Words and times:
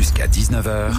Jusqu'à 0.00 0.26
19h, 0.26 0.94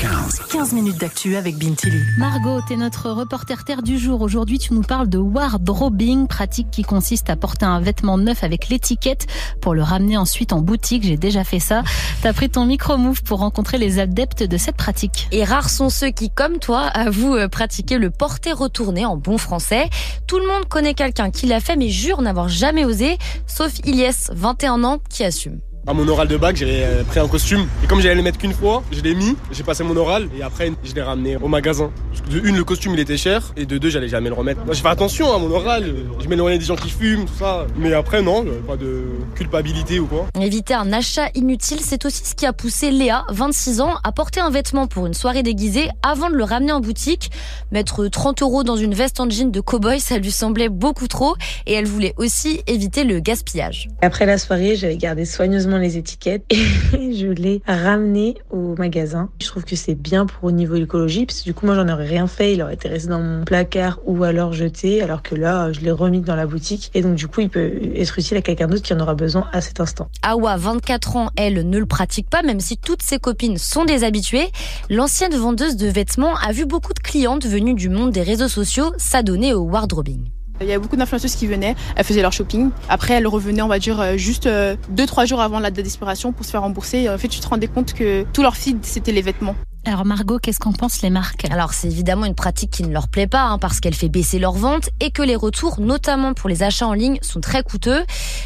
15. 0.00 0.40
15 0.50 0.72
minutes 0.72 0.98
d'actu 0.98 1.36
avec 1.36 1.56
Bintili. 1.56 2.02
Margot, 2.18 2.60
t'es 2.66 2.74
notre 2.74 3.08
reporter 3.08 3.64
terre 3.64 3.80
du 3.80 3.96
jour. 3.96 4.22
Aujourd'hui, 4.22 4.58
tu 4.58 4.74
nous 4.74 4.82
parles 4.82 5.08
de 5.08 5.18
wardrobing, 5.18 6.26
pratique 6.26 6.68
qui 6.72 6.82
consiste 6.82 7.30
à 7.30 7.36
porter 7.36 7.64
un 7.64 7.78
vêtement 7.78 8.18
neuf 8.18 8.42
avec 8.42 8.68
l'étiquette 8.68 9.28
pour 9.60 9.72
le 9.72 9.84
ramener 9.84 10.16
ensuite 10.16 10.52
en 10.52 10.62
boutique. 10.62 11.04
J'ai 11.04 11.16
déjà 11.16 11.44
fait 11.44 11.60
ça. 11.60 11.84
T'as 12.22 12.32
pris 12.32 12.50
ton 12.50 12.66
micro-move 12.66 13.22
pour 13.22 13.38
rencontrer 13.38 13.78
les 13.78 14.00
adeptes 14.00 14.42
de 14.42 14.56
cette 14.56 14.76
pratique. 14.76 15.28
Et 15.30 15.44
rares 15.44 15.70
sont 15.70 15.88
ceux 15.88 16.10
qui, 16.10 16.28
comme 16.28 16.58
toi, 16.58 16.86
avouent 16.86 17.36
euh, 17.36 17.46
pratiquer 17.46 17.98
le 17.98 18.10
porter-retourner 18.10 19.06
en 19.06 19.16
bon 19.16 19.38
français. 19.38 19.88
Tout 20.26 20.40
le 20.40 20.48
monde 20.48 20.66
connaît 20.68 20.94
quelqu'un 20.94 21.30
qui 21.30 21.46
l'a 21.46 21.60
fait, 21.60 21.76
mais 21.76 21.88
jure 21.88 22.20
n'avoir 22.20 22.48
jamais 22.48 22.84
osé, 22.84 23.16
sauf 23.46 23.78
Ilyes, 23.84 24.32
21 24.32 24.82
ans, 24.82 24.98
qui 25.08 25.22
assume. 25.22 25.60
À 25.86 25.94
mon 25.94 26.06
oral 26.08 26.28
de 26.28 26.36
bac, 26.36 26.56
j'avais 26.56 26.84
euh, 26.84 27.04
pris 27.04 27.20
un 27.20 27.26
costume. 27.26 27.66
Et 27.82 27.86
comme 27.86 28.02
j'allais 28.02 28.14
le 28.14 28.22
mettre 28.22 28.36
qu'une 28.36 28.52
fois, 28.52 28.82
je 28.92 29.00
l'ai 29.00 29.14
mis, 29.14 29.34
j'ai 29.50 29.62
passé 29.62 29.82
mon 29.82 29.96
oral 29.96 30.28
et 30.38 30.42
après 30.42 30.70
je 30.84 30.94
l'ai 30.94 31.00
ramené 31.00 31.36
au 31.38 31.48
magasin. 31.48 31.90
De 32.30 32.38
une, 32.46 32.56
le 32.56 32.64
costume 32.64 32.92
il 32.92 33.00
était 33.00 33.16
cher 33.16 33.52
et 33.56 33.64
de 33.64 33.78
deux, 33.78 33.88
j'allais 33.88 34.08
jamais 34.08 34.28
le 34.28 34.34
remettre. 34.34 34.62
Moi, 34.66 34.74
je 34.74 34.82
fais 34.82 34.88
attention 34.88 35.34
à 35.34 35.38
mon 35.38 35.50
oral, 35.50 35.84
je 36.22 36.28
m'éloignais 36.28 36.58
des 36.58 36.66
gens 36.66 36.76
qui 36.76 36.90
fument, 36.90 37.24
tout 37.24 37.34
ça. 37.38 37.66
Mais 37.78 37.94
après, 37.94 38.20
non, 38.20 38.44
pas 38.66 38.76
de 38.76 39.04
culpabilité 39.34 39.98
ou 40.00 40.06
quoi. 40.06 40.26
Éviter 40.38 40.74
un 40.74 40.92
achat 40.92 41.28
inutile, 41.34 41.80
c'est 41.80 42.04
aussi 42.04 42.24
ce 42.26 42.34
qui 42.34 42.44
a 42.44 42.52
poussé 42.52 42.90
Léa, 42.90 43.24
26 43.30 43.80
ans, 43.80 43.94
à 44.04 44.12
porter 44.12 44.40
un 44.40 44.50
vêtement 44.50 44.86
pour 44.86 45.06
une 45.06 45.14
soirée 45.14 45.42
déguisée 45.42 45.88
avant 46.02 46.28
de 46.28 46.34
le 46.34 46.44
ramener 46.44 46.72
en 46.72 46.80
boutique. 46.80 47.30
Mettre 47.72 48.06
30 48.06 48.42
euros 48.42 48.64
dans 48.64 48.76
une 48.76 48.92
veste 48.92 49.18
en 49.18 49.30
jean 49.30 49.50
de 49.50 49.60
cow-boy, 49.60 49.98
ça 49.98 50.18
lui 50.18 50.30
semblait 50.30 50.68
beaucoup 50.68 51.08
trop 51.08 51.36
et 51.66 51.72
elle 51.72 51.86
voulait 51.86 52.14
aussi 52.18 52.60
éviter 52.66 53.04
le 53.04 53.18
gaspillage. 53.20 53.88
Après 54.02 54.26
la 54.26 54.36
soirée, 54.36 54.76
j'avais 54.76 54.98
gardé 54.98 55.24
soigneusement 55.24 55.69
les 55.78 55.96
étiquettes 55.96 56.44
et 56.50 57.14
je 57.14 57.26
l'ai 57.26 57.62
ramené 57.66 58.36
au 58.50 58.74
magasin. 58.76 59.30
Je 59.40 59.46
trouve 59.46 59.64
que 59.64 59.76
c'est 59.76 59.94
bien 59.94 60.26
pour 60.26 60.44
au 60.44 60.50
niveau 60.50 60.74
écologie 60.74 61.26
parce 61.26 61.40
que 61.40 61.44
du 61.44 61.54
coup 61.54 61.66
moi 61.66 61.74
j'en 61.74 61.88
aurais 61.88 62.06
rien 62.06 62.26
fait, 62.26 62.54
il 62.54 62.62
aurait 62.62 62.74
été 62.74 62.88
resté 62.88 63.08
dans 63.08 63.20
mon 63.20 63.44
placard 63.44 64.00
ou 64.04 64.24
alors 64.24 64.52
jeté 64.52 65.02
alors 65.02 65.22
que 65.22 65.34
là 65.34 65.72
je 65.72 65.80
l'ai 65.80 65.90
remis 65.90 66.20
dans 66.20 66.36
la 66.36 66.46
boutique 66.46 66.90
et 66.94 67.02
donc 67.02 67.14
du 67.14 67.28
coup 67.28 67.40
il 67.40 67.48
peut 67.50 67.72
être 67.94 68.18
utile 68.18 68.36
à 68.36 68.42
quelqu'un 68.42 68.66
d'autre 68.66 68.82
qui 68.82 68.94
en 68.94 69.00
aura 69.00 69.14
besoin 69.14 69.48
à 69.52 69.60
cet 69.60 69.80
instant. 69.80 70.08
Awa, 70.22 70.56
24 70.56 71.16
ans, 71.16 71.30
elle 71.36 71.68
ne 71.68 71.78
le 71.78 71.86
pratique 71.86 72.28
pas 72.28 72.42
même 72.42 72.60
si 72.60 72.76
toutes 72.76 73.02
ses 73.02 73.18
copines 73.18 73.58
sont 73.58 73.84
des 73.84 74.04
habituées. 74.04 74.50
L'ancienne 74.88 75.34
vendeuse 75.34 75.76
de 75.76 75.88
vêtements 75.88 76.36
a 76.36 76.52
vu 76.52 76.66
beaucoup 76.66 76.94
de 76.94 77.00
clientes 77.00 77.46
venues 77.46 77.74
du 77.74 77.88
monde 77.88 78.12
des 78.12 78.22
réseaux 78.22 78.48
sociaux 78.48 78.92
s'adonner 78.96 79.54
au 79.54 79.62
wardrobing. 79.62 80.30
Il 80.60 80.66
y 80.66 80.72
a 80.72 80.78
beaucoup 80.78 80.96
d'influenceuses 80.96 81.36
qui 81.36 81.46
venaient, 81.46 81.74
elles 81.96 82.04
faisaient 82.04 82.22
leur 82.22 82.32
shopping. 82.32 82.70
Après, 82.88 83.14
elles 83.14 83.26
revenaient, 83.26 83.62
on 83.62 83.68
va 83.68 83.78
dire, 83.78 84.00
euh, 84.00 84.16
juste 84.16 84.46
2-3 84.46 85.26
jours 85.26 85.40
avant 85.40 85.58
la 85.58 85.70
date 85.70 85.84
d'expiration 85.84 86.32
pour 86.32 86.44
se 86.44 86.50
faire 86.50 86.62
rembourser. 86.62 86.98
Et 86.98 87.08
en 87.08 87.16
fait, 87.16 87.28
tu 87.28 87.40
te 87.40 87.48
rendais 87.48 87.68
compte 87.68 87.94
que 87.94 88.24
tout 88.32 88.42
leur 88.42 88.56
feed, 88.56 88.84
c'était 88.84 89.12
les 89.12 89.22
vêtements. 89.22 89.54
Alors 89.86 90.04
Margot, 90.04 90.38
qu'est-ce 90.38 90.58
qu'en 90.58 90.72
pensent 90.72 91.00
les 91.00 91.08
marques? 91.08 91.46
Alors 91.50 91.72
c'est 91.72 91.88
évidemment 91.88 92.26
une 92.26 92.34
pratique 92.34 92.70
qui 92.70 92.82
ne 92.82 92.92
leur 92.92 93.08
plaît 93.08 93.26
pas 93.26 93.44
hein, 93.44 93.58
parce 93.58 93.80
qu'elle 93.80 93.94
fait 93.94 94.10
baisser 94.10 94.38
leurs 94.38 94.52
ventes 94.52 94.90
et 95.00 95.10
que 95.10 95.22
les 95.22 95.36
retours, 95.36 95.80
notamment 95.80 96.34
pour 96.34 96.50
les 96.50 96.62
achats 96.62 96.86
en 96.86 96.92
ligne, 96.92 97.18
sont 97.22 97.40
très 97.40 97.62
coûteux. 97.62 98.04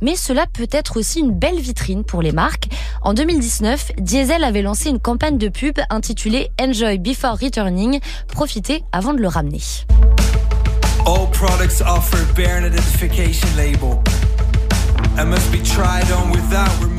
Mais 0.00 0.14
cela 0.14 0.46
peut 0.46 0.68
être 0.70 0.96
aussi 0.96 1.18
une 1.18 1.32
belle 1.32 1.58
vitrine 1.58 2.04
pour 2.04 2.22
les 2.22 2.30
marques. 2.30 2.68
En 3.02 3.12
2019, 3.12 3.92
Diesel 3.98 4.44
avait 4.44 4.62
lancé 4.62 4.88
une 4.88 5.00
campagne 5.00 5.36
de 5.36 5.48
pub 5.48 5.80
intitulée 5.90 6.50
Enjoy 6.60 6.98
Before 6.98 7.36
Returning, 7.40 7.98
profitez 8.28 8.84
avant 8.92 9.12
de 9.12 9.18
le 9.18 9.28
ramener. 9.28 9.60
All 11.06 11.28
products 11.28 11.80
offer 11.80 12.26
bare 12.34 12.58
identification 12.58 13.56
label 13.56 14.02
and 15.16 15.30
must 15.30 15.52
be 15.52 15.62
tried 15.62 16.10
on 16.10 16.30
without. 16.30 16.95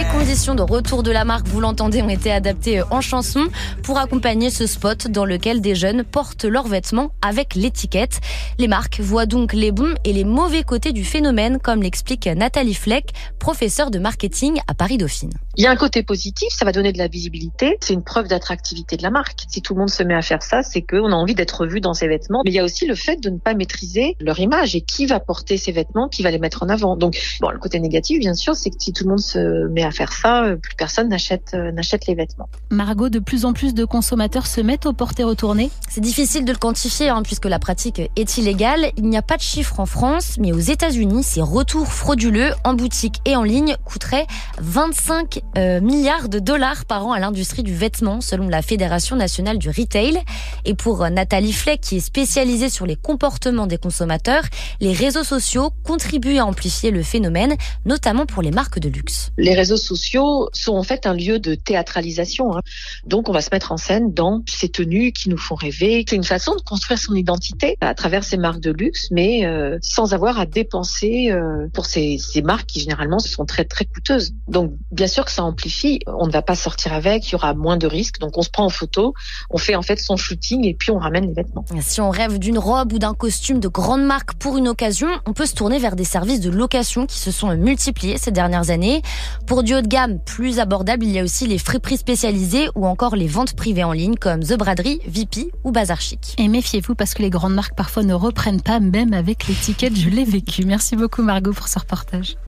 Les 0.00 0.06
conditions 0.06 0.54
de 0.54 0.62
retour 0.62 1.02
de 1.02 1.10
la 1.10 1.26
marque, 1.26 1.46
vous 1.48 1.60
l'entendez, 1.60 2.00
ont 2.00 2.08
été 2.08 2.32
adaptées 2.32 2.80
en 2.90 3.02
chanson 3.02 3.48
pour 3.82 3.98
accompagner 3.98 4.48
ce 4.48 4.66
spot 4.66 5.08
dans 5.08 5.26
lequel 5.26 5.60
des 5.60 5.74
jeunes 5.74 6.04
portent 6.04 6.46
leurs 6.46 6.68
vêtements 6.68 7.10
avec 7.20 7.54
l'étiquette. 7.54 8.18
Les 8.58 8.66
marques 8.66 9.00
voient 9.00 9.26
donc 9.26 9.52
les 9.52 9.72
bons 9.72 9.94
et 10.04 10.14
les 10.14 10.24
mauvais 10.24 10.62
côtés 10.62 10.92
du 10.92 11.04
phénomène, 11.04 11.58
comme 11.58 11.82
l'explique 11.82 12.26
Nathalie 12.26 12.72
Fleck, 12.72 13.12
professeure 13.38 13.90
de 13.90 13.98
marketing 13.98 14.60
à 14.68 14.72
Paris 14.72 14.96
Dauphine. 14.96 15.32
Il 15.56 15.64
y 15.64 15.66
a 15.66 15.70
un 15.70 15.76
côté 15.76 16.02
positif, 16.02 16.48
ça 16.50 16.64
va 16.64 16.72
donner 16.72 16.92
de 16.92 16.98
la 16.98 17.08
visibilité, 17.08 17.76
c'est 17.82 17.92
une 17.92 18.04
preuve 18.04 18.28
d'attractivité 18.28 18.96
de 18.96 19.02
la 19.02 19.10
marque. 19.10 19.40
Si 19.48 19.60
tout 19.60 19.74
le 19.74 19.80
monde 19.80 19.90
se 19.90 20.02
met 20.02 20.14
à 20.14 20.22
faire 20.22 20.42
ça, 20.42 20.62
c'est 20.62 20.80
qu'on 20.80 21.12
a 21.12 21.14
envie 21.14 21.34
d'être 21.34 21.66
vu 21.66 21.82
dans 21.82 21.92
ses 21.92 22.08
vêtements. 22.08 22.40
Mais 22.46 22.52
il 22.52 22.54
y 22.54 22.60
a 22.60 22.64
aussi 22.64 22.86
le 22.86 22.94
fait 22.94 23.20
de 23.20 23.28
ne 23.28 23.36
pas 23.36 23.52
maîtriser 23.52 24.16
leur 24.20 24.38
image 24.38 24.74
et 24.74 24.80
qui 24.80 25.04
va 25.04 25.20
porter 25.20 25.58
ces 25.58 25.72
vêtements, 25.72 26.08
qui 26.08 26.22
va 26.22 26.30
les 26.30 26.38
mettre 26.38 26.62
en 26.62 26.70
avant. 26.70 26.96
Donc, 26.96 27.20
bon, 27.42 27.50
le 27.50 27.58
côté 27.58 27.78
négatif, 27.80 28.20
bien 28.20 28.32
sûr, 28.32 28.54
c'est 28.54 28.70
que 28.70 28.76
si 28.78 28.94
tout 28.94 29.04
le 29.04 29.10
monde 29.10 29.20
se 29.20 29.66
met 29.68 29.82
à 29.82 29.89
faire 29.90 30.12
ça, 30.12 30.44
euh, 30.44 30.56
plus 30.56 30.74
personne 30.74 31.08
n'achète 31.08 31.52
euh, 31.54 31.72
n'achète 31.72 32.06
les 32.06 32.14
vêtements. 32.14 32.48
Margot, 32.70 33.08
de 33.08 33.18
plus 33.18 33.44
en 33.44 33.52
plus 33.52 33.74
de 33.74 33.84
consommateurs 33.84 34.46
se 34.46 34.60
mettent 34.60 34.86
au 34.86 34.92
porter-retourner. 34.92 35.70
C'est 35.88 36.00
difficile 36.00 36.44
de 36.44 36.52
le 36.52 36.58
quantifier 36.58 37.08
hein, 37.08 37.22
puisque 37.22 37.46
la 37.46 37.58
pratique 37.58 38.00
est 38.16 38.38
illégale. 38.38 38.92
Il 38.96 39.04
n'y 39.04 39.16
a 39.16 39.22
pas 39.22 39.36
de 39.36 39.42
chiffre 39.42 39.80
en 39.80 39.86
France, 39.86 40.36
mais 40.38 40.52
aux 40.52 40.58
États-Unis, 40.58 41.22
ces 41.22 41.42
retours 41.42 41.88
frauduleux 41.88 42.52
en 42.64 42.74
boutique 42.74 43.20
et 43.24 43.36
en 43.36 43.42
ligne 43.42 43.76
coûteraient 43.84 44.26
25 44.58 45.40
euh, 45.56 45.80
milliards 45.80 46.28
de 46.28 46.38
dollars 46.38 46.84
par 46.84 47.06
an 47.06 47.12
à 47.12 47.18
l'industrie 47.18 47.62
du 47.62 47.74
vêtement, 47.74 48.20
selon 48.20 48.48
la 48.48 48.62
Fédération 48.62 49.16
nationale 49.16 49.58
du 49.58 49.68
retail. 49.68 50.20
Et 50.64 50.74
pour 50.74 51.08
Nathalie 51.08 51.52
Fleck, 51.52 51.80
qui 51.80 51.96
est 51.96 52.00
spécialisée 52.00 52.68
sur 52.68 52.86
les 52.86 52.96
comportements 52.96 53.66
des 53.66 53.78
consommateurs, 53.78 54.44
les 54.80 54.92
réseaux 54.92 55.24
sociaux 55.24 55.70
contribuent 55.84 56.38
à 56.38 56.46
amplifier 56.46 56.90
le 56.90 57.02
phénomène, 57.02 57.56
notamment 57.84 58.26
pour 58.26 58.42
les 58.42 58.50
marques 58.50 58.78
de 58.78 58.88
luxe. 58.88 59.32
Les 59.38 59.54
réseaux 59.54 59.76
sociaux 59.80 60.48
sont 60.52 60.74
en 60.74 60.82
fait 60.82 61.06
un 61.06 61.14
lieu 61.14 61.38
de 61.38 61.54
théâtralisation. 61.54 62.56
hein. 62.56 62.60
Donc, 63.06 63.28
on 63.28 63.32
va 63.32 63.40
se 63.40 63.50
mettre 63.52 63.72
en 63.72 63.76
scène 63.76 64.12
dans 64.12 64.42
ces 64.48 64.68
tenues 64.68 65.12
qui 65.12 65.28
nous 65.28 65.38
font 65.38 65.54
rêver. 65.54 66.04
C'est 66.08 66.16
une 66.16 66.24
façon 66.24 66.54
de 66.54 66.60
construire 66.60 66.98
son 66.98 67.14
identité 67.14 67.76
à 67.80 67.94
travers 67.94 68.24
ces 68.24 68.36
marques 68.36 68.60
de 68.60 68.70
luxe, 68.70 69.08
mais 69.10 69.46
euh, 69.46 69.78
sans 69.82 70.14
avoir 70.14 70.38
à 70.38 70.46
dépenser 70.46 71.30
euh, 71.30 71.66
pour 71.72 71.86
ces, 71.86 72.18
ces 72.18 72.42
marques 72.42 72.66
qui 72.66 72.80
généralement 72.80 73.18
sont 73.18 73.44
très 73.44 73.64
très 73.64 73.84
coûteuses. 73.84 74.32
Donc, 74.48 74.72
bien 74.92 75.06
sûr 75.06 75.24
que 75.24 75.32
ça 75.32 75.42
amplifie. 75.42 76.00
On 76.06 76.26
ne 76.26 76.32
va 76.32 76.42
pas 76.42 76.54
sortir 76.54 76.92
avec, 76.92 77.28
il 77.28 77.32
y 77.32 77.34
aura 77.34 77.54
moins 77.54 77.76
de 77.76 77.86
risques. 77.86 78.18
Donc, 78.20 78.36
on 78.38 78.42
se 78.42 78.50
prend 78.50 78.64
en 78.64 78.70
photo, 78.70 79.14
on 79.50 79.58
fait 79.58 79.74
en 79.74 79.82
fait 79.82 79.98
son 79.98 80.16
shooting 80.16 80.64
et 80.64 80.74
puis 80.74 80.90
on 80.90 80.98
ramène 80.98 81.26
les 81.26 81.32
vêtements. 81.32 81.64
Si 81.80 82.00
on 82.00 82.10
rêve 82.10 82.38
d'une 82.38 82.58
robe 82.58 82.92
ou 82.92 82.98
d'un 82.98 83.14
costume 83.14 83.60
de 83.60 83.68
grande 83.68 84.04
marque 84.04 84.34
pour 84.34 84.56
une 84.56 84.68
occasion, 84.68 85.08
on 85.26 85.32
peut 85.32 85.46
se 85.46 85.54
tourner 85.54 85.78
vers 85.78 85.96
des 85.96 86.04
services 86.04 86.40
de 86.40 86.50
location 86.50 87.06
qui 87.06 87.18
se 87.18 87.30
sont 87.30 87.54
multipliés 87.56 88.18
ces 88.18 88.30
dernières 88.30 88.70
années. 88.70 89.02
Pour 89.46 89.62
du 89.62 89.69
de 89.70 89.86
gamme 89.86 90.18
plus 90.18 90.58
abordable, 90.58 91.04
il 91.04 91.12
y 91.12 91.18
a 91.20 91.22
aussi 91.22 91.46
les 91.46 91.58
friperies 91.58 91.96
spécialisées 91.96 92.68
ou 92.74 92.86
encore 92.86 93.14
les 93.14 93.28
ventes 93.28 93.54
privées 93.54 93.84
en 93.84 93.92
ligne 93.92 94.16
comme 94.16 94.42
The 94.42 94.58
Braderie, 94.58 95.00
VP 95.06 95.52
ou 95.62 95.70
Bazar 95.70 96.00
Chic. 96.00 96.34
Et 96.38 96.48
méfiez-vous 96.48 96.96
parce 96.96 97.14
que 97.14 97.22
les 97.22 97.30
grandes 97.30 97.54
marques 97.54 97.76
parfois 97.76 98.02
ne 98.02 98.14
reprennent 98.14 98.60
pas, 98.60 98.80
même 98.80 99.12
avec 99.12 99.46
l'étiquette. 99.46 99.96
Je 99.96 100.08
l'ai 100.08 100.24
vécu. 100.24 100.64
Merci 100.64 100.96
beaucoup 100.96 101.22
Margot 101.22 101.52
pour 101.52 101.68
ce 101.68 101.78
reportage. 101.78 102.36